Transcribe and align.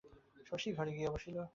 শশী 0.45 0.69
ঘরে 0.73 0.91
গিয়া 0.91 1.09
বসিল। 1.11 1.37